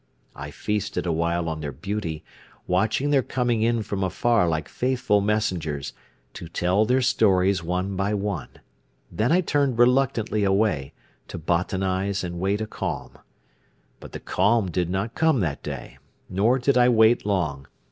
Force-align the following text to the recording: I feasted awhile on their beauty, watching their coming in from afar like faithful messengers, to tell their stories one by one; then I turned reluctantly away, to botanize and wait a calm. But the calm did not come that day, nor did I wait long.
I 0.35 0.49
feasted 0.49 1.05
awhile 1.05 1.47
on 1.47 1.59
their 1.59 1.71
beauty, 1.71 2.23
watching 2.65 3.11
their 3.11 3.21
coming 3.21 3.61
in 3.61 3.83
from 3.83 4.03
afar 4.03 4.47
like 4.47 4.67
faithful 4.67 5.21
messengers, 5.21 5.93
to 6.33 6.47
tell 6.47 6.85
their 6.85 7.03
stories 7.03 7.61
one 7.61 7.95
by 7.95 8.15
one; 8.15 8.47
then 9.11 9.31
I 9.31 9.41
turned 9.41 9.77
reluctantly 9.77 10.43
away, 10.43 10.93
to 11.27 11.37
botanize 11.37 12.23
and 12.23 12.39
wait 12.39 12.61
a 12.61 12.65
calm. 12.65 13.19
But 13.99 14.11
the 14.13 14.19
calm 14.19 14.71
did 14.71 14.89
not 14.89 15.13
come 15.13 15.39
that 15.41 15.61
day, 15.61 15.99
nor 16.27 16.57
did 16.57 16.79
I 16.79 16.89
wait 16.89 17.23
long. 17.23 17.67